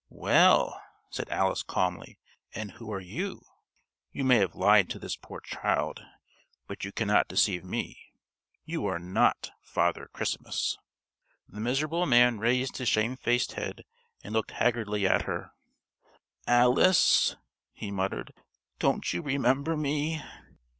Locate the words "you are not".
8.65-9.51